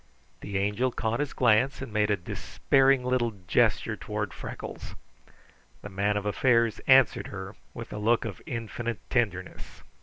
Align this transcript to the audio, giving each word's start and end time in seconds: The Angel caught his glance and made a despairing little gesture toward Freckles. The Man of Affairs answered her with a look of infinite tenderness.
The 0.39 0.57
Angel 0.57 0.89
caught 0.91 1.19
his 1.19 1.31
glance 1.31 1.79
and 1.79 1.93
made 1.93 2.09
a 2.09 2.17
despairing 2.17 3.03
little 3.05 3.33
gesture 3.47 3.95
toward 3.95 4.33
Freckles. 4.33 4.95
The 5.83 5.89
Man 5.89 6.17
of 6.17 6.25
Affairs 6.25 6.79
answered 6.87 7.27
her 7.27 7.55
with 7.75 7.93
a 7.93 7.99
look 7.99 8.25
of 8.25 8.41
infinite 8.47 8.97
tenderness. 9.11 9.83